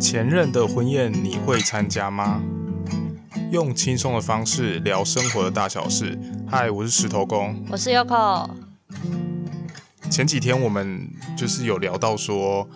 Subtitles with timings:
[0.00, 2.40] 前任的婚宴你会参加吗？
[3.50, 6.16] 用轻松的方式聊生活的大小事。
[6.48, 8.48] 嗨，我是石头公，我是 Yoko。
[10.08, 12.68] 前几天我们就是有聊到说，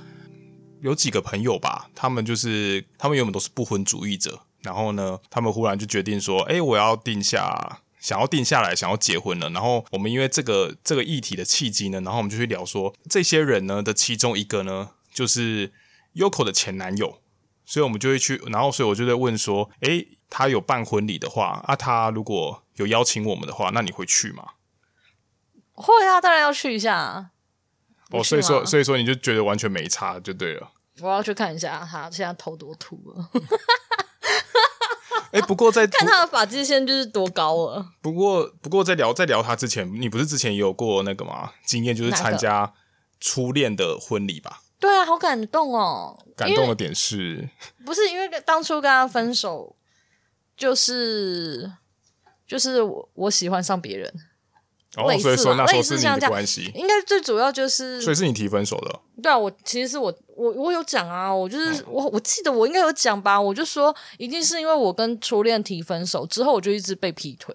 [0.80, 9.48] 有几个朋友吧，他们就是他们原本都是不婚主义者，然后呢，他们忽然就决定说，哎，我要定下，想要定下来，想要结婚了。
[9.50, 15.70] 然后我们因为这个这个议题的契机呢，然后我们就去聊说，这些人呢的其中一个呢，就是。
[16.14, 17.18] Yoko 的前男友，
[17.64, 24.44] 所以我们就会去，然后所以我就在问说，诶，他有办婚礼的话，啊，他如果有邀请我们的话，那你会去吗？
[25.75, 27.30] 会啊，当然要去一下。
[28.11, 30.72] 哦，所以说，所以说你就觉得完全没差就对了。
[31.00, 33.31] 我要去看一下他现在头多秃了。
[35.31, 37.92] 哎，不过在 看他的发际线就是多高了。
[38.03, 41.53] 不过，不过在聊在聊他之前，你不是之前也有过那个吗？
[41.64, 42.75] 经验就是参加
[43.19, 44.61] 初恋的婚礼吧？
[44.83, 46.19] 对啊，好感动哦！
[46.34, 47.48] 感动的点是，
[47.86, 49.77] 不是因为当初跟他分手，
[50.56, 51.70] 就是
[52.45, 54.12] 就是我我喜欢上别人，
[54.97, 59.01] 哦，所以说那时候是你的关系，应该最主要就是，所以是你提分手的。
[59.23, 67.55] 对啊，我其实是我我我有讲啊，我就是、嗯、我我记得我应该有讲吧，我就说一定是因为我跟初恋提分手之后，我就一直被劈腿。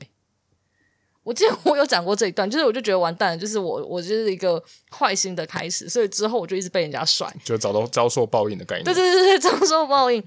[1.27, 8.85] 我记得我有讲过这一段，就是我就觉得完蛋了，就是我我就是一个坏心的开始，所以之后我就一直被人家甩，就找到遭受报应的概念。
[8.85, 10.23] 对对对对，遭受报应。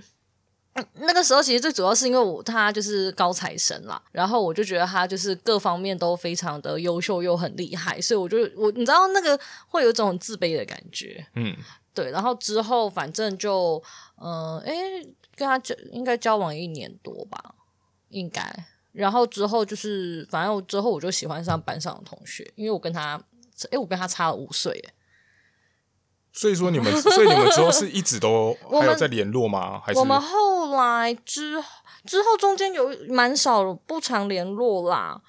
[1.01, 11.57] 那个时候其实最主要是因为我他就是高材生啦，然后我就觉得他就是各方面都非常的优秀又很厉害，所以我就我你知道那个会有一种很自卑的感觉，嗯，
[11.95, 12.11] 对。
[12.11, 13.83] 然后之后反正就
[14.23, 17.55] 嗯，哎、呃，跟他交应该交往一年多吧，
[18.11, 18.67] 应该。
[18.93, 23.23] 然后之后就是，反正我之后我就喜欢上班上的同学，因为我跟他，
[23.71, 24.93] 诶，我跟他差了五岁，
[26.33, 29.81] 所以说你们， 所以你们之后是一直都 还有在联络吗？
[29.81, 31.63] 还是我们后来之
[32.05, 35.21] 之后中间有蛮少不常联络啦。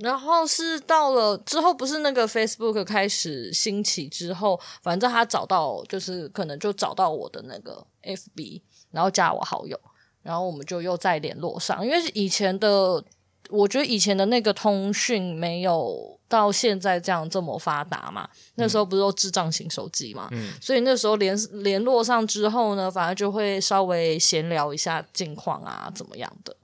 [0.00, 8.60] 然后是到了之后，不是那个 Facebook 开始兴起之后，反正他找到就是可能就找到我的那个 FB，
[8.90, 9.80] 然后加我好友。
[10.24, 13.04] 然后我们就又再联络上，因为以前的，
[13.50, 18.26] 我觉得以前的那个通讯没有到现在这样这么发达嘛。
[18.32, 26.56] 嗯、那时候不是都智障型手机嘛，嗯、所以那时候联联络上之后呢，反而就会稍微闲聊一下近况啊，怎么样的。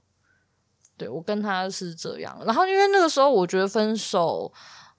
[0.97, 4.51] 对，我跟他是这样，然后因为那个时候我觉得分手，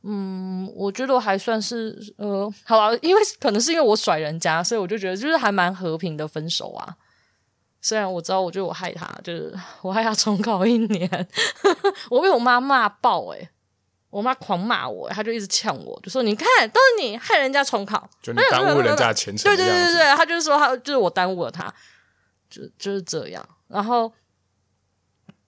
[0.04, 6.96] 嗯，我觉得还算是呃，好啊，因为可能是因为我甩人家，所以我就觉得就是还蛮和平的分手啊。
[7.82, 11.28] 虽然我知道，我觉得我害他，就是 我害他重考一年，
[12.09, 13.50] 我被我妈骂爆诶、欸、
[14.09, 19.44] 我妈狂骂我，她就一直呛我，就说你看都是你害人家重考，就你耽误人家前程。
[19.50, 21.75] 对对对对对，她就是说她就是我耽误了她，
[22.48, 23.44] 就就是这样。
[23.66, 24.12] 然后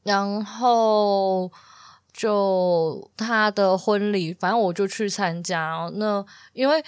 [0.03, 1.49] 然后
[2.12, 5.89] 就他的婚礼，反正我就去参加。
[5.95, 6.84] 那因为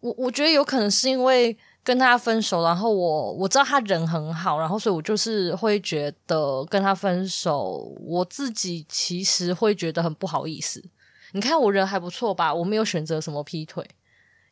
[0.00, 1.56] 我我觉得有可能是因为。
[1.86, 10.82] 跟他分手，然后我我知道他人很好，然后所以我就是会觉得跟他分手，我自己其实会觉得很不好意思。
[11.30, 13.88] 你看我人还不错吧，我没有选择什么劈腿，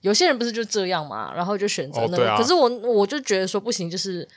[0.03, 2.31] 有些人不是就这样嘛，然后就选择那个。
[2.31, 4.29] 哦啊、可是我我就觉得说不行，就是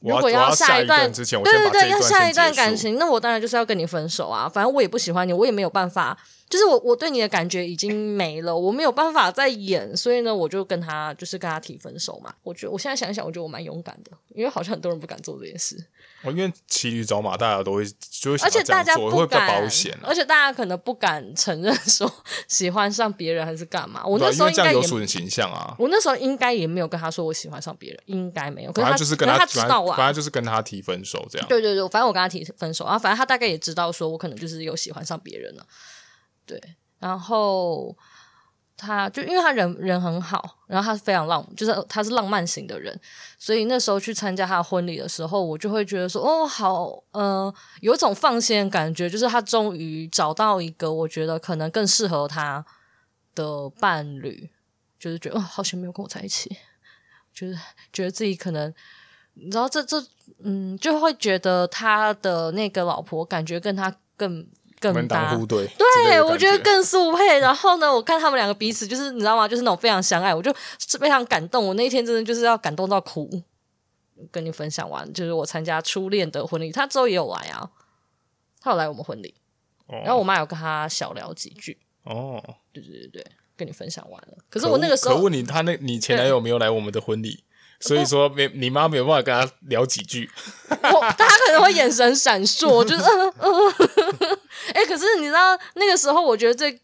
[0.00, 4.48] 如果要下一段，之前对对对，要下一段感情，那我当然就是要跟你分手啊。
[4.48, 6.18] 反正我也不喜欢你，我也没有办法。
[6.50, 12.34] 就是我，我对你的感觉已经没了，我没有办法再演，所以呢，我就跟他，就是跟他提分手嘛。
[12.42, 15.76] 我觉得我现在想一想，我觉得我蛮勇敢的，因为好像很多人不敢做这件事。
[16.22, 22.12] 哦，因为骑驴找马，大家都会就会，而且大家不敢，保险啊，而且大家可能不敢承认说
[22.48, 24.04] 喜欢上别人还是干嘛。
[24.04, 25.74] 我那时候应该有损形象啊。
[25.78, 28.72] 我那时候应该也没有跟他说我喜欢上别人，应该没有。
[28.72, 31.46] 可是他就是跟他，他知道啊，反正就是跟他提分手这样。
[31.48, 35.64] 对对对，反正我跟他提分手啊，反正他大概也知道说我可能就是有喜欢上别人了，
[36.50, 36.76] 对。
[36.98, 37.96] 然后
[38.76, 42.98] 他就因为他人人很好，然后他是非常浪，就是他是浪漫型的人，
[43.38, 52.64] 所以那时候去参加他婚礼的时候，我就会觉得说，哦，好，呃，有一种放心的感觉，就是他终于找到一个我觉得可能更适合他
[53.34, 54.50] 的伴侣，
[54.98, 56.54] 就是觉得哦，好像没有跟我在一起，
[57.32, 57.56] 就是
[57.92, 58.74] 觉得自己可能，
[59.34, 60.04] 你知道，这这，
[60.42, 64.46] 嗯，就会觉得他的那个老婆感觉跟他更。
[64.80, 65.70] 更搭，对，
[66.04, 67.38] 对我觉得更速配。
[67.38, 69.46] 然后呢，我看他们两个彼此就是你知道吗？
[69.46, 71.66] 就是那种非常相爱，我就是非常感动。
[71.66, 73.42] 我那一天真的就是要感动到哭。
[74.30, 77.70] 跟你分享完，就是我参加初恋的婚礼，他之后也有来啊，
[78.60, 79.34] 他有来我们婚礼。
[79.86, 81.78] 哦、然后我妈有跟他小聊几句。
[82.02, 82.38] 哦，
[82.70, 83.26] 对对对对，
[83.56, 84.36] 跟你分享完了。
[84.50, 87.42] 可是我那个时候，可问你，他那你前男友没有来我们的婚礼？
[87.80, 90.30] 所以说没你妈没有办法跟他聊几句，
[90.68, 94.38] 我他可能会眼神闪烁， 就是嗯嗯，
[94.74, 96.78] 哎、欸，可是你知道那个时候，我觉得最，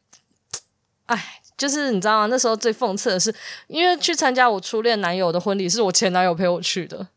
[1.04, 2.26] 哎，就是你知道吗？
[2.26, 3.34] 那时候最讽刺的是，
[3.66, 7.08] 因为去参加我初恋男友的婚礼，是我前男友陪我去的。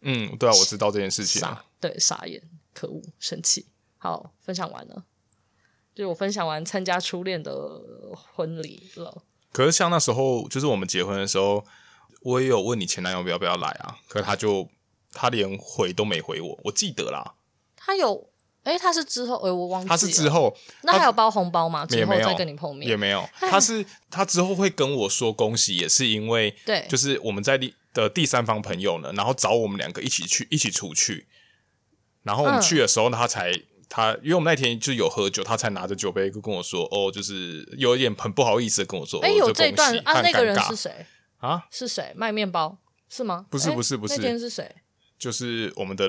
[0.00, 1.40] 嗯，对啊，我知道这件事情。
[1.40, 2.42] 傻，对，傻眼，
[2.72, 3.66] 可恶，生气。
[3.98, 5.04] 好，分享完了，
[5.94, 7.52] 就是我分享完参加初恋的
[8.34, 9.22] 婚礼了。
[9.52, 11.62] 可是像那时候，就是我们结婚的时候。
[12.22, 14.68] 我也有问你前男友要不要来啊，可是他就
[15.12, 17.34] 他连回都没回我，我记得啦。
[17.76, 18.28] 他有，
[18.64, 19.90] 哎、欸，他是之后，哎、欸，我忘记了。
[19.90, 21.86] 他是之后，那还有包红包吗？
[21.86, 23.28] 之后再跟你碰面，也没有。
[23.38, 27.56] 他是他之后会跟我说恭喜，也是因为对，就是我们在
[27.94, 31.28] 的第三方朋友呢，然后找我们两个一起去，一起出去。
[32.24, 33.52] 然后我们去的时候，他才
[33.88, 41.06] 他，因为我们那天就有喝酒，他才拿着酒杯跟我说，哦，就是有一点很不好意思的跟我说，哎、欸，有这段啊，那个人是谁？
[41.38, 42.78] 啊，是谁卖面包
[43.08, 43.46] 是吗？
[43.50, 44.74] 不是不是不是，那天是谁？
[45.18, 46.06] 就是我们的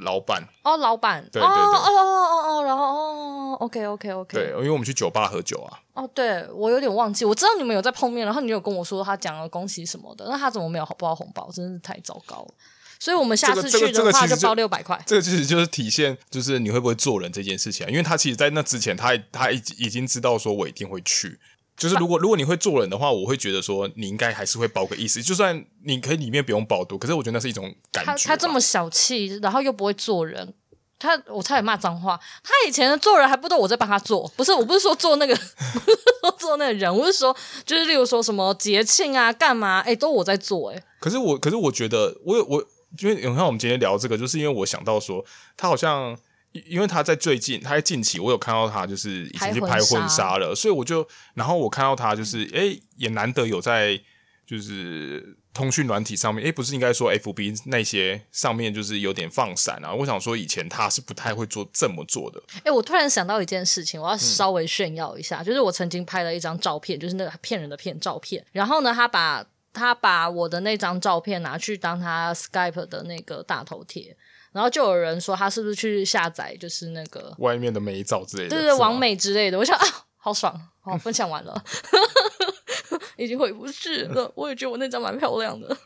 [0.00, 5.78] 老板哦，老板，对对对，哦哦哦哦，然后哦，OK OK OK，对，因为我们去酒吧喝酒啊。
[5.94, 11.48] 哦，对我有点忘记，我知道你们有在碰面，然后你有跟我说他讲了恭喜什么的，那他怎么没有包红包？
[11.52, 12.54] 真是太糟糕了。
[12.98, 15.00] 所以我们下次去的话就包六百块。
[15.06, 17.88] 这个其实就是体现，就是你会不会做人这件事情啊。
[17.88, 21.38] 因为他其实，在那之前，他他已已经知道说我一定会去。
[21.78, 28.10] 就是如果如果你会做人的话，我会觉得说你应该还是会包个意思，就算你可以里面不用包多，可是我觉得那是一种感觉。
[28.10, 30.52] 他他这么小气，然后又不会做人，
[30.98, 32.18] 他我差点骂脏话。
[32.42, 35.34] 他以前的做人还不都我在帮他做，不是我不是说做那个，
[35.84, 37.34] 不是说做那个人，我是说
[37.64, 40.82] 就是例如说什么节庆啊干嘛，哎、欸、都我在做哎、欸。
[40.98, 42.60] 可是我可是我觉得我有我，
[43.00, 45.24] 因为你看我们今天聊这个，就是因为我想到说
[45.56, 46.18] 他好像。
[46.52, 54.00] 因为他在最近，他在近期，我有看到他就是已经去拍婚纱了，所以我就，然后我看到他就是，哎、欸，也难得有在
[54.46, 59.92] 就是通讯软体上面，哎、欸，不是应该说 FB 那些上面就是有点放闪啊。
[59.92, 62.42] 我想说，以前他是不太会做这么做的。
[62.56, 74.16] 哎、欸，我突然想到一件事情，我要稍微炫耀一下，嗯、就是我曾经拍了一张照片，就是那个骗人的骗照片，然后呢，他把他把我的那张照片拿去当他 Skype 的那个大头贴。
[74.52, 79.58] 然后就有人说他是不是去下载，就是那个外面的美照之类的，对对，完美之类的。
[79.58, 79.86] 我想啊，
[80.16, 81.64] 好爽，好分享完了，
[83.16, 84.32] 已经回不去了。
[84.34, 85.76] 我也觉得我那张蛮漂亮的。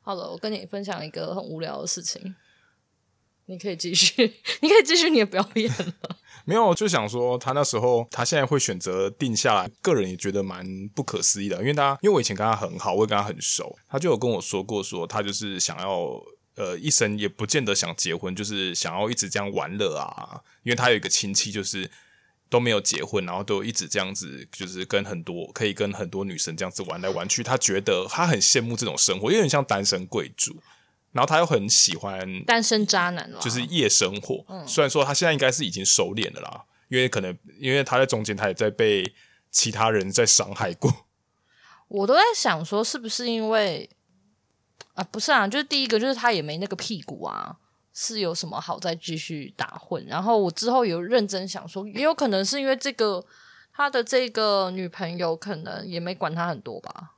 [0.00, 2.34] 好了，我跟你分享一个很无聊的事情，
[3.46, 6.16] 你可以继续，你可以继续你的表演了。
[6.46, 11.58] 没有，就想说他那时候，他现在会选择定下来，个人也觉得蛮不可思议的。
[11.60, 16.22] 因为他，因为我以前跟他很好，我也跟他很熟，他就有跟我说过，说他就是想要，
[16.56, 20.40] 呃，一生也不见得想结婚，就是想要一直这样玩乐啊。
[20.62, 21.90] 因为他有一个亲戚，就是
[22.50, 27.42] 都没有结婚，然后都一直这样子，就是跟很多可以跟很多女生这样子玩来玩去。
[27.42, 30.62] 他觉得他很羡慕这种生活，有点像单身贵族。
[31.14, 34.44] 然后他又很喜欢单身渣男了，就是夜生活。
[34.48, 39.14] 嗯，虽然说他现在应该是已经收敛了啦，因为可能因为他在中间他也在被
[39.52, 40.92] 其他人在伤害过。
[41.86, 43.88] 我都在想说，是不是因为
[44.94, 45.04] 啊？
[45.04, 47.58] 不是啊，就是第一个就是他也没那个屁股啊，
[47.92, 50.04] 是有什么好再继续打混？
[50.06, 53.24] 然后我之后有认真想说，也有可能是因为这个
[53.72, 57.12] 他的这个女朋友可能也没管他很多吧，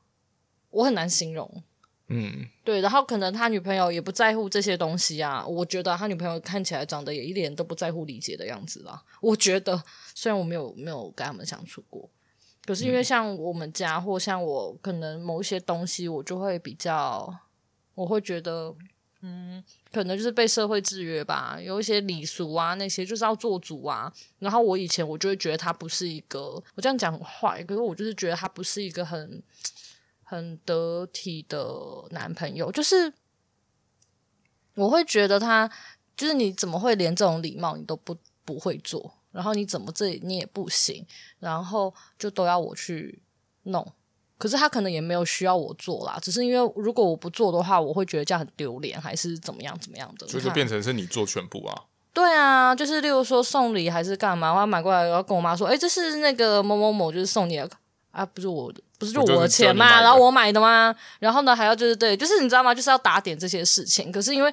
[0.68, 1.62] 我很难形容。
[2.08, 5.44] 嗯，对，然后可能他女朋友也不在乎这些东西啊。
[5.44, 9.02] 我觉得他女朋友看起来长得也一点都不在乎礼节的样子啦。
[9.20, 9.82] 我觉得，
[10.14, 12.08] 虽然我没有没有跟他们相处过，
[12.64, 17.28] 可是因为像我们家、嗯、或像我，可能某一些东西我就会比较，
[17.96, 18.72] 我会觉得，
[19.22, 19.60] 嗯，
[19.90, 21.58] 可能就是被社会制约吧。
[21.60, 24.12] 有一些礼俗啊，那些就是要做主啊。
[24.38, 29.42] 然后我以前我就会觉得他不是一个，我这样讲很坏，可是我就是觉得他不是一个很。
[30.28, 31.64] 很得体的
[32.10, 33.12] 男朋友，就是
[34.74, 35.70] 我会觉得他，
[36.16, 41.06] 就是你怎么会连这种礼貌你都不不会做，然后你怎么这你也不行，
[41.38, 43.22] 然后就都要我去
[43.62, 43.92] 弄，
[44.36, 51.84] 可是他可能也没有需要我做啦，只是因为如果我不做的话，我会觉得这样很丢脸，还是怎么样怎么样的，所以就变成是你做全部啊？
[52.12, 57.70] 对啊，就是例如说送礼还是干嘛，我要买过来，然后跟我妈说，哎，这是那个某某某，就是送你的。
[58.10, 60.00] 啊，不是我的，不是就我的钱嘛？
[60.00, 60.94] 然后我买的吗？
[61.18, 62.74] 然后呢，还要就是对，就是你知道吗？
[62.74, 64.10] 就是要打点这些事情。
[64.10, 64.52] 可是因为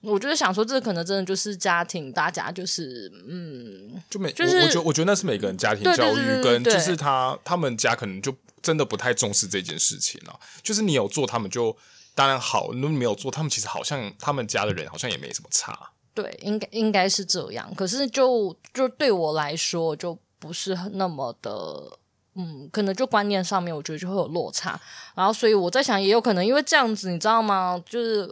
[0.00, 10.38] 我就是想说，这可能真的就是家庭，大家就是嗯，就每就是我，我觉得我觉得那是每个人家庭教育跟就是他他们家可能就真的不太重视这件事情了。
[10.62, 11.76] 就是你有做，他们就
[12.14, 15.76] 当然好；如果你没有做，他们其实好像他们家的人好像也没什么差。
[16.14, 17.74] 对，应该应该是这样。
[17.74, 21.98] 可是就就对我来说，就不是那么的。
[22.34, 24.80] 嗯，可能就观念上面，我觉得就会有落差。
[25.14, 27.82] 然后，所以我在想，也有可能因为这样子，你知道吗？
[27.84, 28.26] 就是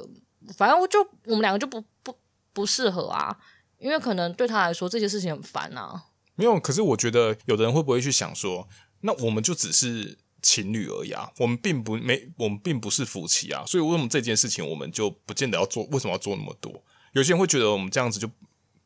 [0.57, 2.17] 反正我就我们两个就不不
[2.53, 3.37] 不适合啊，
[3.79, 6.05] 因为可能对他来说这些事情很烦啊。
[6.35, 8.67] 没有，可是我觉得有的人会不会去想说，
[9.03, 15.85] 那我们就只是情侣而已啊，我们并不没，我们并不是夫妻啊，所以为什么这件事情我们就不见得要做？
[15.93, 16.83] 为什么要做那么多？
[17.13, 18.31] 有些人会觉得我们这样子就。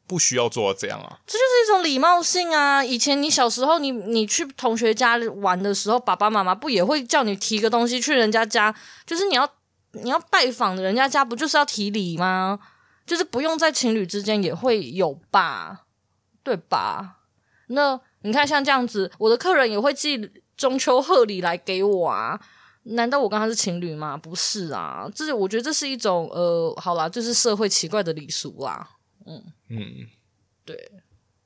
[0.06, 2.84] 不需要做到这样啊，这就是一种礼貌性啊。
[2.84, 8.74] 以前你小时候你，你去同学家玩的时候，爸爸妈妈不也会叫你提个东西去人家家？
[9.06, 9.48] 就是你要
[9.92, 12.58] 你要拜访人家家，不就是要提礼吗？
[13.06, 15.82] 就是不用在情侣之间也会有吧，
[16.42, 17.18] 对吧？
[17.68, 22.38] 那你看像这样子，我的客人也会寄中秋贺礼来给我啊。
[22.84, 24.14] 难道我跟他是情侣吗？
[24.16, 28.86] 不是啊，这是我觉得这是一种呃，好啦，就是社会奇怪的礼俗啦。
[29.26, 30.06] 嗯嗯，
[30.64, 30.90] 对，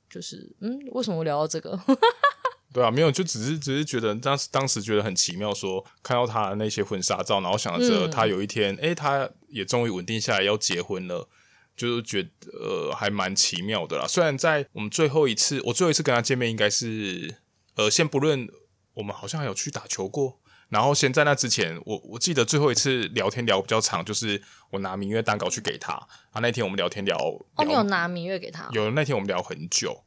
[0.09, 1.79] 就是嗯，为什么会聊到这个？
[2.71, 11.27] 对啊，没有，就只是只是觉得当时当时觉得很奇妙说，说看到他的那些婚纱照，然后想着他有一天，哎、嗯，他也终于稳定下来要结婚了，
[11.75, 14.05] 就是觉得呃还蛮奇妙的啦。
[14.07, 17.35] 虽然在我们最后一次，我最后一次跟他见面，应该是
[17.75, 18.47] 呃，先不论
[18.93, 20.38] 我们好像还有去打球过。
[20.69, 25.93] 然后先在那之前，我我记得最后一次聊天聊比较长，就是我拿明月蛋糕去给他
[26.31, 26.39] 啊。
[26.41, 28.69] 那天我们聊天聊，聊哦，你有拿明月给他？
[28.71, 30.03] 有，那天我们聊很久，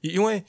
[0.00, 0.44] 因为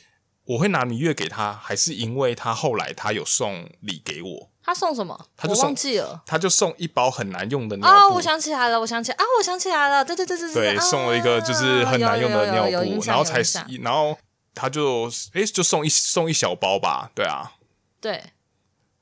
[0.46, 4.52] 我会拿明月给他，还是因为他后来他有送礼给我。
[4.64, 5.28] 他送什么？
[5.36, 6.22] 他就忘记了。
[6.28, 7.96] 他就送一包很难用的尿布。
[7.96, 14.16] 哦，我想起来了，我想起来啊，我想起来了，对对对对对，送了一个就是很难用的尿布，然后才有然后
[14.54, 17.54] 他就诶就送一送一小包吧，对啊，
[18.00, 18.24] 对。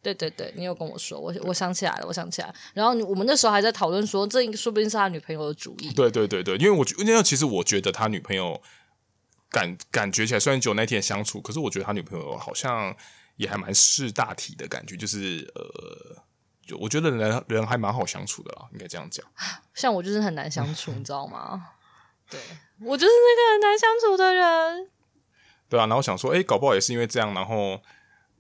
[0.02, 2.54] 对对对，你有跟我说，我我想起来了，我想起来。
[2.74, 5.92] 然后我们那时候还在讨论说，这说不定是他女朋友的主意。
[5.92, 8.62] 对对对对，因为我因为其实我觉得他女朋友
[9.50, 12.96] 感感觉起来，虽然只有那天相处，可是我觉得他女朋友好像
[13.36, 16.24] 也还蛮识大体的感觉，就是呃，
[16.66, 19.26] 就我觉得人人还蛮好相处的啦，应该这样讲。
[19.76, 21.62] 像我就是很难相处，你知道吗？
[22.30, 22.40] 对，
[22.80, 24.90] 我就是那个很难相处的人。
[25.68, 27.82] 对啊，然后想说，哎，搞不好也是因为这样，然后。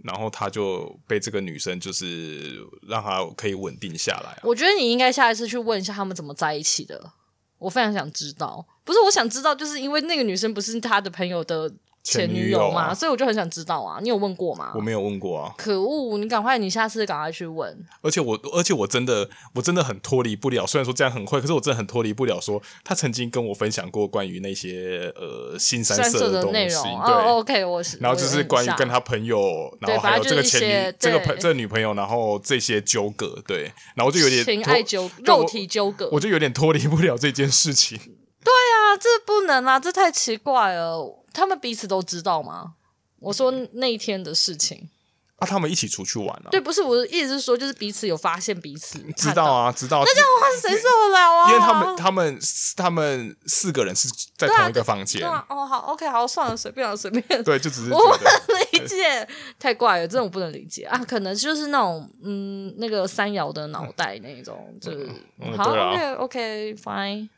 [0.04, 4.40] 然后他就被这个女生就是让他可以稳定下来。
[4.44, 7.14] 我觉得你应该下一次去问一下他们怎么在一起的，
[7.58, 8.66] 我非常想知道。
[8.84, 11.72] 不是，我想知道，就是因为那个女生不是他的朋友的。
[12.10, 14.00] 前女友嘛，所以我就很想知道啊。
[14.02, 14.72] 你有问过吗？
[14.76, 15.54] 我没有问过啊。
[15.58, 16.18] 可恶！
[16.18, 17.78] 你赶快，你下次赶快去问。
[18.02, 20.66] 而且我，而且我真的，我真的很脱离不了。
[20.66, 22.40] 虽然说这样很快，可是我真的很脱离不了。
[22.42, 26.84] 说他曾经跟我分享过关于那些呃新三色的内容。
[26.84, 27.98] 对、哦、，OK，我是。
[28.00, 29.40] 然后就是关于跟他朋友，
[29.82, 37.98] 然后还有这个前女，这个朋，这个女朋友，然后这些纠葛，对，然后就有点情爱纠，肉体纠葛，我就有点脱离不了这件事情。
[37.98, 41.19] 对啊，这不能啊，这太奇怪了。
[41.40, 42.74] 他们彼此都知道吗？
[43.20, 44.90] 我说那一天的事情
[45.38, 46.52] 啊，他们一起出去玩了、啊。
[46.52, 50.04] 对，不是我的意思是说，就是彼此有发现彼此知道啊，知道。
[50.06, 51.50] 那这样的话，谁受得了啊？
[51.50, 52.40] 因为他们他们
[52.76, 55.26] 他们四个人是在同一个房间。
[55.26, 57.44] 哦，好，OK，好，算了，随便了，随便。
[57.44, 59.28] 对，就只是我不能理解，
[59.58, 60.98] 太怪了，这种我不能理解啊。
[61.06, 67.30] 可能就是那种嗯，那个三爻的脑袋那种，就是、嗯、好，OK，OK，Fine，、okay, okay,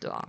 [0.00, 0.28] 对吧、啊？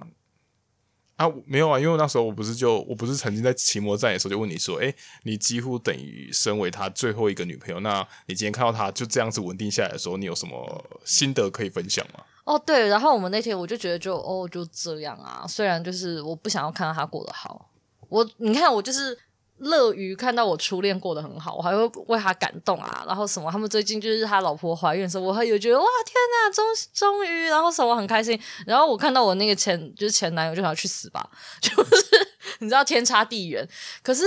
[1.15, 4.93] 啊，没有啊，因为那时候我不是就我不是曾经在骑摩站的时候就问你说，哎，
[5.23, 12.23] 你几乎等于身为他最后一个女朋友，那你今天看到他就这样子稳定下来的时候，你有什么心得可以分享吗？
[12.43, 17.69] 哦，对，然后我们那天我就觉得就哦就这样啊，虽然就是我不想要看到他过得好，
[18.09, 19.17] 我你看我就是。
[19.59, 23.49] 乐于看到我初恋过得很好，我还会为他感动啊，然后什么？
[23.49, 28.37] 他们最近就是他老婆怀孕的时候，我还有觉得哇天哪，终终于，然后什么很开心。
[28.67, 31.29] 然后我看到我那个前就是前男友，就想要去死吧，
[31.61, 32.27] 就是
[32.59, 33.65] 你知道天差地远。
[34.03, 34.25] 可是，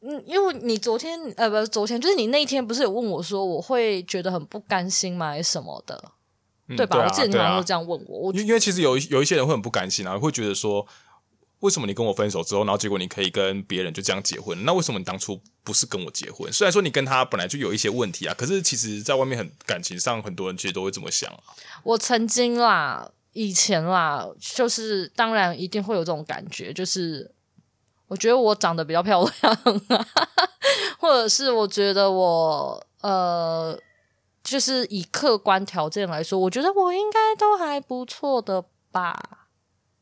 [0.00, 5.28] 嗯，因为你昨天呃不，昨天就是你那一天不是有问我说我会觉得很不甘心吗？
[5.28, 6.12] 还是什么的，
[6.66, 6.96] 嗯、对吧？
[6.96, 10.84] 对啊、我记得你好像都这样问我，我因为其实有有一些人会很不甘心啊，会觉得说。
[11.60, 14.64] 为什么你跟我分手之后，然后结果你可以跟别人就这样结婚？
[14.64, 16.50] 那为什么你当初不是跟我结婚？
[16.52, 21.40] 虽然说你跟他本来就有一些问题啊，可是其实在外面很感情上，很多人其实都会这么想啊。
[21.82, 27.30] 我曾经啦，以前啦，就是当然一定会有这种感觉，就是
[28.08, 29.54] 我觉得我长得比较漂亮
[29.88, 30.06] 啊，
[30.98, 33.78] 或者是我觉得我呃，
[34.42, 39.46] 就是以客观条件来说，我觉得我应该都还不错的吧，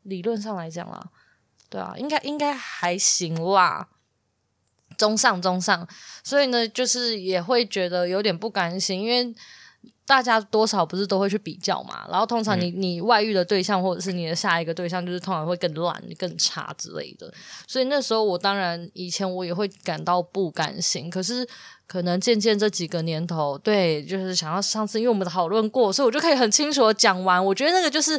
[0.05, 1.11] 理论上来讲啦。
[1.69, 3.89] 对啊，应该应该还行啦，
[4.97, 5.87] 中上中上，
[6.25, 9.35] 所以呢，就是也会觉得有点不甘心，因为
[10.07, 12.07] 大家多少不是都会去比较嘛？
[12.11, 17.31] 然后通常你、嗯、你外遇的对象或者是你的下一个对象，就是通常会更烂、更差之类的。
[17.67, 21.47] 所以那时候我当然以前我也会感到不甘心，可是
[21.87, 27.45] 可能渐渐这几个年头，对，就是想要上次因为我们讨论过，所以我就可以很清楚的讲完。
[27.45, 28.19] 我觉得那个就是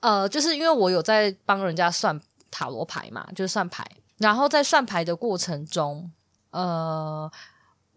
[0.00, 2.18] 呃，就是因为我有在帮人家算
[2.50, 3.84] 塔罗牌嘛，就是算牌，
[4.18, 6.10] 然后在算牌的过程中，
[6.50, 7.30] 呃。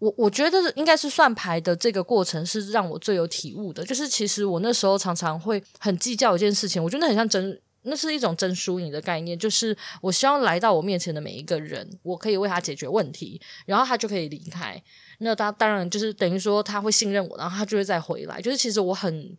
[0.00, 14.82] 我我觉得应该是算牌的这个过程是让我最有体悟的，就是其实我那时候常常会很计较一件事情，我觉得很像争，那是一种争输赢的概念，就是我希望来到我面前的每一个人，我可以为他解决问题，然后他就可以离开，
[15.20, 19.34] 那他当然就是等于说他会信任我，然后他就会再回来，就是其实我很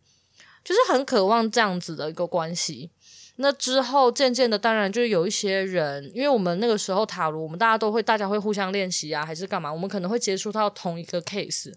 [0.64, 2.90] 就是很渴望这样子的一个关系。
[3.38, 9.72] 那之后，渐渐的，当然就是有一些人，因为我们那个时候塔罗，我们大家都会，大家会互相练习啊，还是干嘛？
[9.72, 11.74] 我们可能会接触到同一个 case。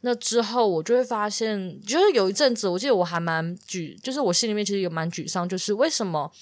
[0.00, 6.32] 那之后，我就会发现，就是有一阵子，我记得我还蛮沮，就是我心里面其实也蛮沮丧，就是为什么，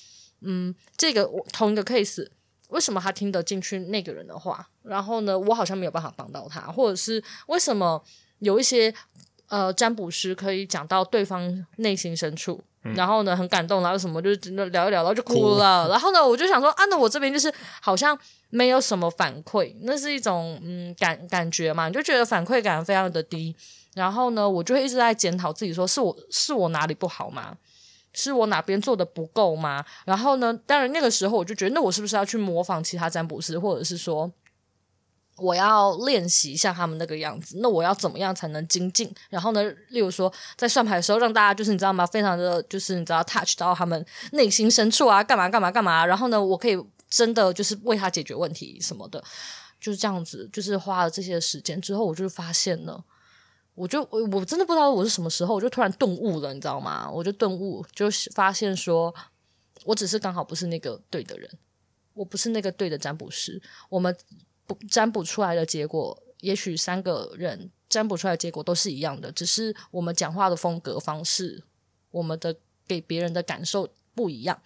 [0.42, 2.28] 嗯，这个同一个 case，
[2.68, 8.02] 为什么他听得进去那个人的话，然后呢，我好像没有办法帮到他，或者是为什么
[8.38, 8.94] 有一些
[9.48, 12.62] 呃占卜师可以讲到对方内心深处。
[12.94, 15.88] 然后呢，很感动，然后什么就是真的聊一聊，然后就哭了。
[15.88, 18.18] 然后呢，我就想说，啊，那我这边就是好像
[18.50, 23.54] 没有什么反馈，那是一种嗯感感觉嘛，你就觉得反馈感非常的低。
[23.94, 27.56] 然后呢，我就会一直在检讨自己说，说是我是我哪里不好吗？
[28.14, 29.84] 是我哪边做的不够吗？
[30.04, 34.30] 然后呢，当然那个时候我就觉得，那我是不是要去模仿其他占卜师，或者是说？
[35.42, 39.12] 我要练习像他们那个样子，那我要怎么样才能精进？
[39.28, 42.06] 然后呢，例如说在算牌的时候，让大家就是你知道吗？
[42.06, 46.06] 非常的就是你知道 touch 到他们内心深处啊，干嘛干嘛干嘛。
[46.06, 46.80] 然后呢，我可以
[47.10, 49.22] 真的就是为他解决问题什么的，
[49.80, 50.48] 就是这样子。
[50.52, 53.04] 就是花了这些时间之后，我就发现了，
[53.74, 57.10] 我就我我真的不知道我是什么时候，我就突然顿悟了，你知道吗？
[57.10, 59.12] 我就顿悟，就是发现说
[59.84, 61.50] 我只是刚好不是那个对的人，
[62.14, 64.16] 我不是那个对的占卜师，我们。
[64.88, 71.62] 占卜出来的结果，也许三个人占卜出来的结果都是一样的，只是我们讲话的风格方式，
[72.10, 72.56] 我们的
[72.86, 74.60] 给别人的感受不一样，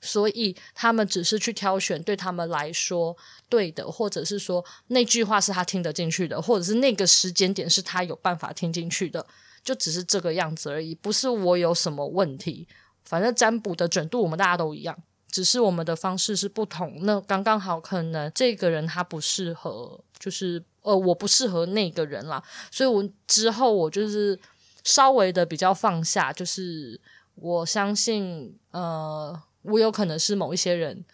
[0.00, 3.16] 所以他们只是去挑选对他们来说
[3.48, 9.26] 对的，或者是说那句话是他听得进去的，或者是那个时间点是他有办法听进去的，
[9.62, 12.68] 就只是这个样子而已，不是我有什么问题，
[13.04, 14.96] 反正占卜的准度我们大家都一样。
[15.36, 24.40] 只是我们的方式是不同，那刚刚好，可能这个人他不适合，就是呃，我不适合那个人啦，所以我之后我就是
[24.82, 26.98] 稍微的比较放下，就是
[27.34, 31.04] 我相信，呃，我有可能是某一些人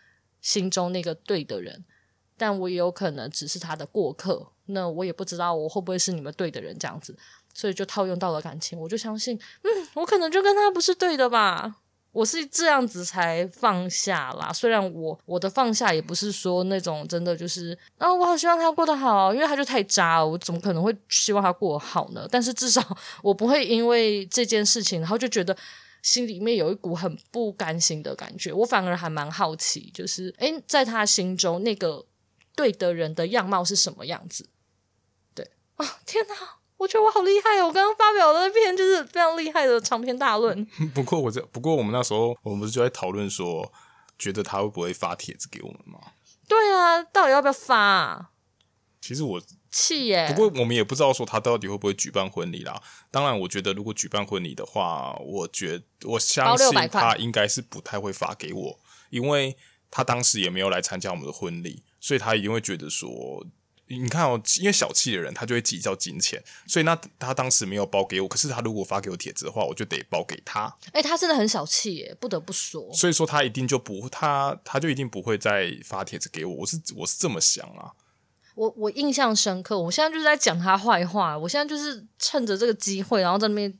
[0.41, 1.85] 心中那个对的人，
[2.37, 7.17] 但我也有可能只是他的过客，那我也不知道我会不会是你们对的人这样子，
[7.53, 11.79] 所以就套用到了感情，我就相信，嗯，我可能就跟他不是对的吧。
[12.13, 22.29] 我是这样子才放下啦，虽然我我的放下也不是说那种真的就是啊，我好希望他过得好，因为他就太渣了，我怎么可能会希望他过得好呢？
[22.31, 22.83] 但是至少
[23.23, 25.57] 我不会因为这件事情，然后就觉得
[26.03, 28.53] 心里面有一股很不甘心的感觉。
[28.53, 32.05] 我反而还蛮好奇，就是诶，在他心中那个
[32.55, 34.51] 对的人的样貌是什么样子？
[35.35, 36.35] 对啊，天哪！
[36.83, 37.69] 我觉得我好厉害哦！
[37.69, 40.67] 我刚刚发表的那篇就是非常厉害的长篇大论。
[40.93, 43.73] 不过我这不过我们那时候我们不是就在讨论说，
[44.19, 46.01] 觉得他会不会发帖子给我们吗？
[46.49, 48.31] 对啊，到底要不要发啊？
[49.01, 49.41] 其实我
[49.71, 50.27] 气耶。
[50.29, 52.83] 不过我们也不知道说他到底会不会举办婚礼啦。
[53.13, 58.79] 当然，我觉得如果举办婚礼的话，我觉得我相信他应该是不太会发给我，
[59.11, 59.57] 因为
[59.89, 63.47] 他当时也没有来参加我们的婚礼，所以他一定会觉得说。
[63.99, 68.29] 你看哦，因为小气的人他就会计较金钱，所以那他当时没有包给我。
[68.29, 70.65] 可是他如果发给我帖子的话，我就得包给他。
[70.87, 72.93] 哎、欸，他真的很小气耶，不得不说。
[72.95, 76.55] 所以说他一定就不他他就一定不会再发帖子给我。
[76.57, 77.93] 我是我是这么想啊。
[78.55, 81.39] 我我印象深刻，我现在就是在讲他坏话。
[81.39, 83.73] 我现在就是趁着这个机会，然后在那边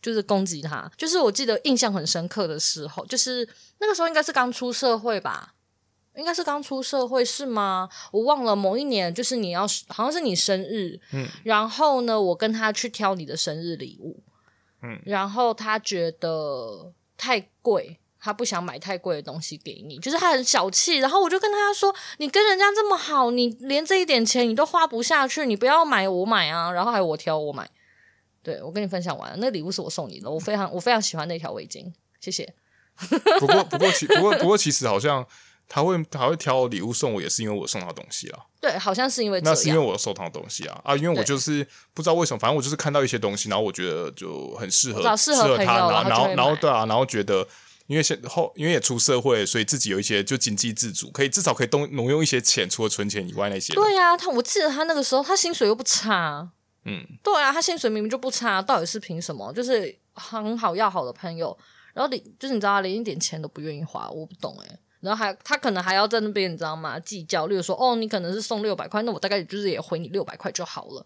[0.00, 0.90] 就是攻击他。
[0.96, 3.46] 就是我记得印象很深刻的时候，就是
[3.80, 5.54] 那个时候应该是刚出社会吧。
[6.14, 7.88] 应该是刚出社会是吗？
[8.10, 14.22] 我忘了某一年，就是你要好像是你生日，嗯，然后呢，我跟他去挑你的生日礼物，
[14.82, 27.66] 嗯，然后他觉得太贵，他不想买太贵的东西给你，就是他很小气，然后我就跟他说：“你跟人家这么好，你连这一点钱你都花不下去，你不要买，我买啊。”然后还有我挑我买，
[28.42, 32.54] 对，我跟你分享完了，那礼物是我送你的，我非常我非常喜欢那条围巾，谢谢。
[33.40, 35.26] 不过不过其不过不过其实好像。
[35.74, 38.40] 他会他会挑礼物送我，也是因为我送他东西啊。
[38.60, 40.94] 对，好像是因为，那是因为我送他的东西啊啊！
[40.94, 47.48] 因为我就是不知道为什么，反正我就是看到一些东西，然后我觉得就很适合适合他，然后然后然后对啊，然后觉得
[47.86, 53.72] 因为现后因为也出社会，所以自己有一些就经济自主，可以至少可以动挪用一些钱，除了存钱以外那些。
[53.72, 56.50] 对呀、啊，他我记得他那个时候他薪水又不差，
[56.84, 59.50] 嗯，对啊，他薪水明明就不差，到底是凭什么？
[59.54, 61.56] 就是很好要好的朋友，
[61.94, 66.98] 然后你就是你知道他连一点钱都不愿意花，我不懂哎、欸然后还他可能还要在那边，你知道吗？
[66.98, 71.04] 计较，例如说，哦，你可能是送六百块，那我大概就是也回你六百块就好了。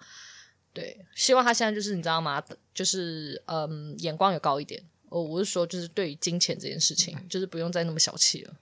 [0.72, 2.42] 对，希望他现在就是你知道吗？
[2.74, 4.82] 就是嗯，眼光也高一点。
[5.08, 8.52] 哦，我是说，就是对于金钱这件事情，就是不用再那么小气了。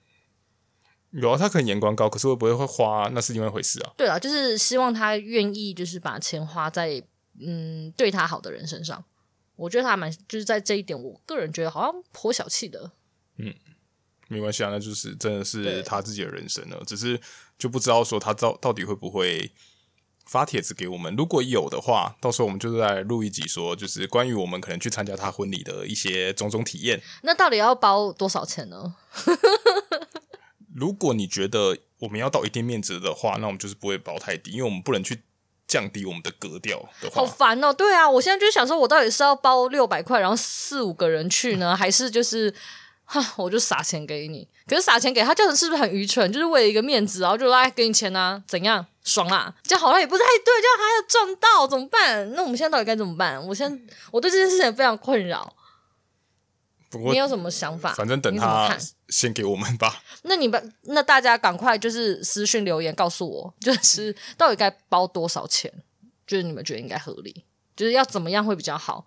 [1.11, 3.93] 有啊，他可能眼光高，可是会不会会花，那是另外一回事啊。
[3.97, 7.03] 对啊，就是希望他愿意，就是把钱花在
[7.41, 9.03] 嗯对他好的人身上。
[9.57, 12.91] 我觉得他蛮，就是在这一点，我个人觉得好像颇小气的。
[13.37, 13.53] 嗯。
[14.27, 17.19] 没关系啊，那就是真的是他自己的人生了，只是
[17.59, 19.51] 就不知道说他到到底会不会
[20.25, 21.15] 发帖子给我们。
[21.15, 26.99] 如果有的话，到时候我们就是在录一集，说就是关于我们可能去参加他婚礼的一些种种体验。
[27.21, 28.95] 那到底要包多少钱呢？
[30.73, 35.21] 如果你觉得我们要到一定面子的话，那我们就是不会包太低，因为我们不能去
[35.67, 37.21] 降低我们的格调的话。
[37.21, 37.71] 好烦哦！
[37.71, 42.51] 对啊，我现在就想说，我到底是要包六百块，然后四五个人去呢，还是就是？
[43.05, 46.31] 哈，我就撒钱给你，可是撒钱给他，这样是不是很愚蠢？
[46.31, 48.43] 就是为了一个面子，然后就来给你钱啊？
[48.47, 49.53] 怎样爽啊？
[49.63, 52.33] 这样好像也不太对，这样还要赚到怎么办？
[52.33, 53.41] 那我们现在到底该怎么办？
[53.47, 55.55] 我现在我对这件事情非常困扰。
[56.89, 57.93] 不过你有什么想法？
[57.93, 58.75] 反正等他
[59.09, 60.01] 先给我们吧。
[60.23, 65.71] 那你们那大家赶快就是私信留言告诉我，就是到底该包多少钱？
[66.25, 67.43] 就是你们觉得应该合理，
[67.75, 69.05] 就是要怎么样会比较好？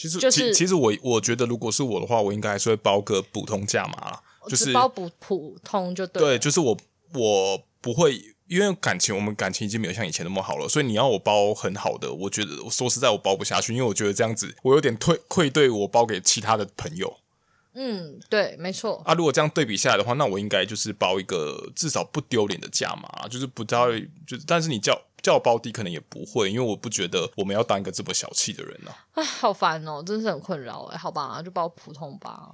[0.00, 6.22] 其实，就是、其其实我我觉得，如果是我的话，我应该还是会包个普通价码啦，就是包普普通就对。
[6.22, 6.74] 对，就是我
[7.12, 17.18] 我不会，因为感情，我们感情已经没有像以前那么好了，所以你要我包很好的，我觉得我说实在我包不下去，因为我觉得这样子我有点愧愧对我包给其他的朋友。
[17.74, 19.02] 嗯，对，没错。
[19.04, 24.98] 啊，如果这样对比下来的话，那我应该就是包一个至少不丢脸的价码，就是不就是但是你叫。
[25.22, 29.20] 叫我包低可能也不会，因为我不觉得我们要当一个这么小气的人呢、啊。
[29.20, 30.98] 啊，好烦哦，真是很困扰哎。
[30.98, 32.52] 好吧，就包普通吧。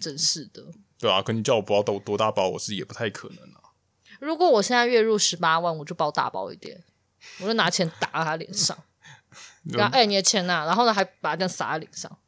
[0.00, 0.62] 真是的。
[0.98, 3.60] 对啊，可你叫我包多多大包，我是也不太可能啊。
[4.20, 6.84] 如果我现在月入十八万，我就包大包一点，
[7.40, 8.76] 我就拿钱打他脸上。
[9.72, 12.18] 然后哎，你的钱呐、啊，然后呢还把它这样撒在脸上。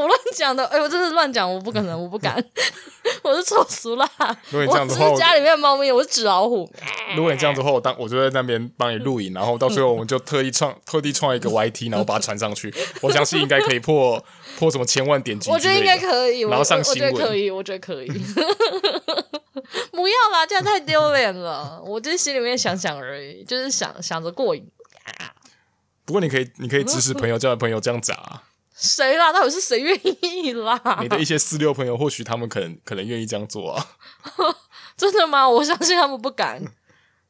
[0.00, 2.42] 我乱讲的，哎、欸，我真是乱讲，我不可能， 我不敢，
[3.22, 4.08] 我是丑俗啦。
[4.50, 6.68] 如果你这样子的话，我是家里面的猫咪，我是纸老虎。
[7.14, 12.72] 如果你这样子的话，我当我就在那边帮你录影， 然后到最后我们就特意创特地创一个 YT，然后把它传上去。
[13.02, 14.22] 我相信应该可以破
[14.58, 15.50] 破什么千万点击。
[15.50, 17.12] 我觉得应该可以，然后上新闻。
[17.12, 18.08] 我觉得可以，我觉得可以。
[19.92, 21.80] 不要啦，这样太丢脸了。
[21.84, 24.66] 我就是心里面想想而已，就是想想着过瘾。
[26.04, 28.42] 不过你可以，你可以支持朋友，叫朋友这样砸。
[28.80, 29.30] 谁啦？
[29.32, 30.98] 到底是谁愿意啦？
[31.02, 33.86] 你的一些四六朋友，或许他们可能可能愿意这样做啊。
[34.96, 35.48] 真的吗？
[35.48, 36.62] 我相信他们不敢。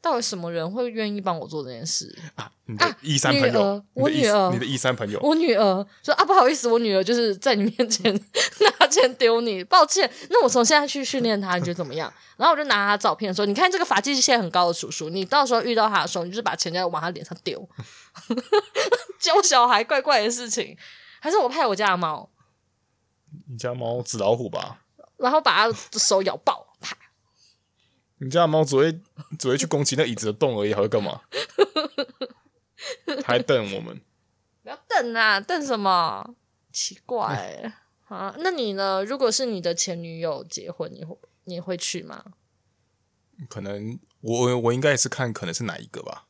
[0.03, 2.51] 到底什么人会愿意帮我做这件事啊？
[2.65, 8.19] 你的一三朋友，啊、我女儿，你的一三朋友，我女儿说啊，不好意思，我女儿就是在你面前
[8.79, 10.11] 拿钱丢你，抱歉。
[10.31, 12.11] 那我从现在去训练她，你觉得怎么样？
[12.39, 17.69] 然后我就拿她照片说，你看这个发际线很高的叔叔，你到时候遇到他的时候，你就是把钱再往他脸上丢。
[19.21, 20.75] 教小孩怪怪的事情。
[21.21, 22.29] 还是我派我家的猫，
[23.47, 24.85] 你家猫纸老虎吧？
[25.19, 26.97] 然后把它的手咬爆，啪！
[28.19, 29.01] 你家的猫只会
[29.39, 31.21] 只会去攻击那椅子的洞而已，还会干嘛？
[33.25, 34.01] 还瞪我们？
[34.63, 35.39] 不要瞪啊！
[35.41, 36.35] 瞪什么？
[36.73, 37.75] 奇怪
[38.09, 38.35] 啊！
[38.39, 39.05] 那你呢？
[39.05, 42.25] 如果是你的前女友结婚，你会你会去吗？
[43.49, 46.27] 可能我我应该也是看可能是哪一个吧。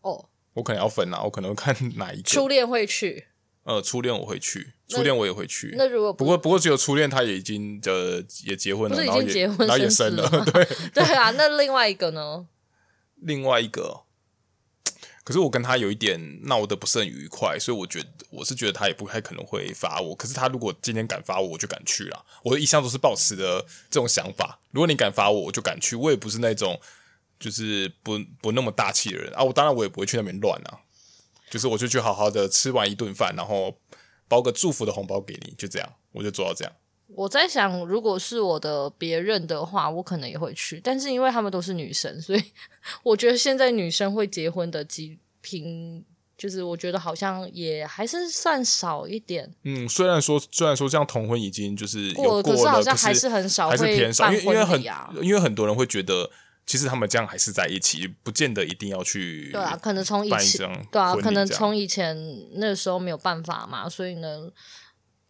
[0.00, 2.28] 哦，我可能要分啊，我可能会看哪一个。
[2.28, 3.26] 初恋会去。
[3.66, 5.74] 呃，初恋我会去，初恋我也会去。
[5.76, 11.32] 那如果不，不过不过只有初恋他也已经呃也结婚了，不是已经结婚然后也生了，对 对啊。
[11.32, 12.46] 那另外一个呢？
[13.20, 14.02] 另外一个，
[15.24, 20.14] 可是我跟他有一点闹得不是很愉快，所以我觉得我是觉得他也不太可能会罚我。
[20.14, 22.24] 可是他如果今天敢罚我，我就敢去了。
[22.44, 25.96] 我的一向都是保持的这种想法，如果你敢罚我，我就敢去。
[25.96, 26.78] 我也不是那种
[27.40, 29.42] 就是不不那么大气的人啊。
[29.42, 30.78] 我当然我也不会去那边乱啊。
[31.50, 33.76] 就是我就去好好的吃完一顿饭，然后
[34.28, 36.72] 包个祝福的红包给你，就这样，我就做到这样。
[37.08, 42.42] 我在想，如果是我的别人的话，我可能也会去，但是因为他们都是女生，所以
[43.04, 46.04] 我觉得现在女生会结婚的几频
[46.36, 49.48] 就是我觉得好像也还是算少一点。
[49.62, 54.82] 嗯，虽然说虽然说这样同婚已经就是有过了，可是好像还是很少，还是偏少，因为因为很
[55.22, 56.28] 因为很多人会觉得。
[56.66, 59.50] 其实他们这样还是在一起，不见得一定要去。
[59.52, 62.16] 对啊，可能从以前，对啊，可能从以前
[62.54, 64.50] 那时候没有办法嘛，所以呢，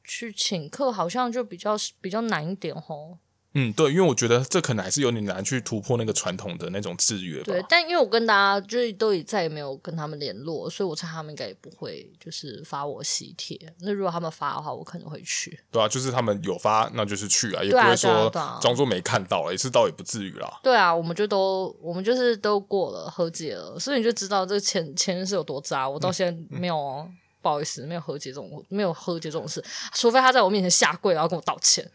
[0.02, 3.18] 去请客好像就比较比较难一点吼。
[3.58, 7.44] 嗯，对，因为我觉得这可能还是有点难去突破那个传统的那种制约吧。
[7.46, 13.58] 对，但因为我跟大家就是都已再也没有跟他们联络，所以我猜他们应该也不会就是发我喜帖。
[13.80, 15.58] 那如果他们发的话，我可能会去。
[15.70, 20.60] 对啊，就是他们有发，那就是去啊，也不会说装作没看到，也是倒也不至于啦。
[20.62, 25.88] 对啊，我们就都我们就是都过了和解了，所以你就知道这个前前任是有多渣。
[25.88, 29.64] 我到现在没有哦，嗯、不好意思，没有和解这种，没有和解这种事，
[29.94, 31.90] 除非他在我面前下跪，然后跟我道歉。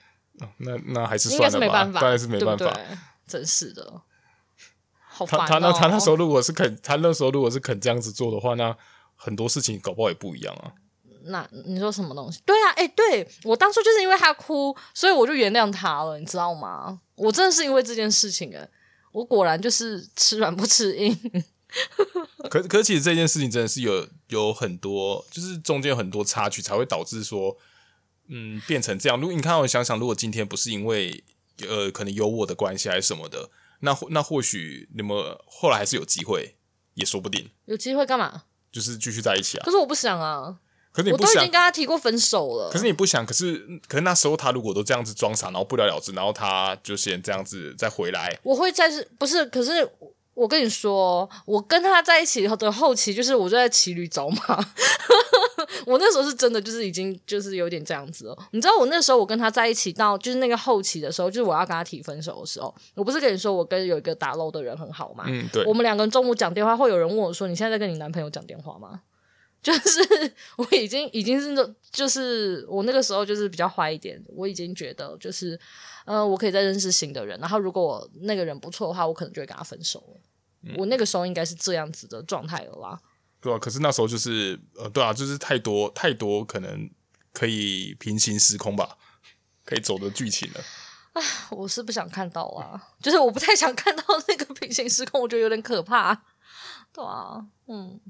[0.58, 4.02] 那那还是算了吧，应该是没办法，当然是没办法，对对，真是的。
[5.08, 8.76] 好他他那他那时候如果是肯，他那时候如果是肯这样子做的话，那
[9.16, 10.72] 很多事情搞不好也不一样啊。
[11.26, 12.42] 那你说什么东西？
[12.46, 17.00] 对啊，哎、欸，对我当初就是因为他哭，所以我就原谅他了，你知道吗？
[17.16, 18.68] 我真的是因为这件事情，哎，
[19.12, 21.16] 我果然就是吃软不吃硬。
[22.50, 27.56] 可可其实这件事情真的是有有很多，就是中间有很多插曲，才会导致说。
[28.34, 29.20] 嗯，变成这样。
[29.20, 31.24] 如果你看，我想想，如果今天不是因为
[31.68, 33.50] 呃，可能有我的关系还是什么的，
[33.82, 36.56] 那那或许你们后来还是有机会，
[36.94, 37.50] 也说不定。
[37.66, 38.44] 有机会干嘛？
[38.72, 39.66] 就是继续在一起啊。
[39.66, 40.58] 可是我不想啊。
[40.94, 42.70] 可是你不想，我都已经跟他提过分手了。
[42.72, 49.46] 可是你不想，可是可是那时候他如果都这样子装傻，然后不了了之，然后他就先这样子再回来，我会再是不是？
[49.46, 49.90] 可是。
[50.34, 54.66] 我跟你说，我跟他在一起的后期，就是我就在骑驴找马。
[55.86, 58.38] 我那时候是真的，就是已经就是有点这样子了。
[58.52, 65.26] 你知道，我那时候我跟他在一起到就是那个后期的时候，就是我要跟他提分手的时候，我不是跟你说我跟有一个打漏的人很好吗？
[65.28, 65.64] 嗯，对。
[65.66, 69.02] 我们两个人中午讲电话，会有人问我说：“你现在在跟你男朋友讲电话吗？”
[69.62, 75.60] 就是 我已经已经是就是我那个时候就是比较坏一点，我已经觉得就是。
[76.04, 80.20] 呃，我可以再认识新的人，然后如果我那个人不错的话，我可能就会跟他分手了。
[80.64, 83.00] 嗯、我那个时候应该是这样子的状态了啦。
[83.40, 86.90] 对啊，可是那时候就是呃，对啊，就是太多太多可能
[87.32, 88.98] 可以平行时空吧，
[89.64, 90.60] 可以走的剧情了。
[91.14, 91.22] 啊，
[91.56, 96.24] 我是不想看到啊，就是我不太想看到那个平行时空，我觉得有点可怕。
[96.92, 98.02] 对啊，嗯。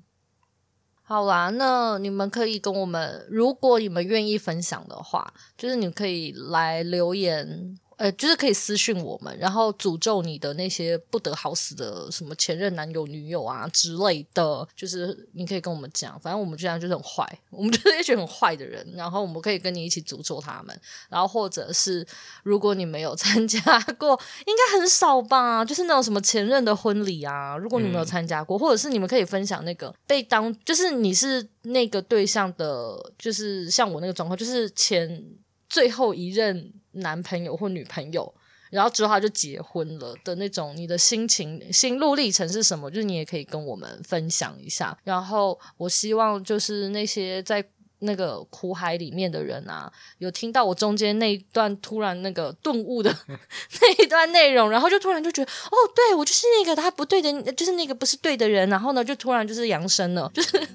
[1.12, 7.78] 好啦，那你们可以跟我们，如果你们愿意分享的话，就是你可以来留言。
[8.02, 20.76] 呃，就是可以私讯我们，然后诅咒你的那些不得好死的什么前任男友、女友啊之类的，就是你可以跟我们讲，反正我们这样就是很坏，我们就是一群很坏的人，然后我们可以跟你一起诅咒他们，
[21.10, 22.04] 然后或者是
[22.42, 23.60] 如果你没有 参加
[24.00, 35.24] 过，应该很少吧，就是那种什么前任的婚礼啊，如果你没有参加过，嗯、或者是你们可以分享那个被当，就是你是那个对象的，就是像我那个状况，就是前
[35.70, 36.74] 最后一任。
[36.93, 38.34] 男朋友或女朋友，
[38.69, 42.89] 然后之后他就结婚了的那种，你的心情、心路历程是什么？
[42.89, 44.97] 就是你也可以跟我们分享一下。
[45.04, 47.63] 然后我希望就是那些在
[48.04, 58.67] 那个苦海里面的人啊，有听到我中间那一段突然那个顿悟的 那一段内容，然后就突然就觉得，哦，对，我就是那个他不对的，就是那个不是对的人。
[58.69, 60.67] 然后呢，就突然就是扬升了，就是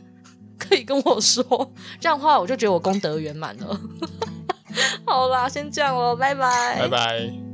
[0.57, 1.45] 可以跟我说
[2.01, 3.81] 这样的话，我就觉得我功德圆满了。
[5.05, 6.79] 好啦，先这样喽，拜拜。
[6.81, 7.46] 拜拜。